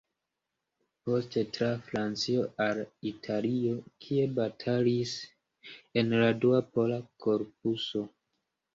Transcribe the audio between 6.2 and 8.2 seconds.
la Dua Pola Korpuso.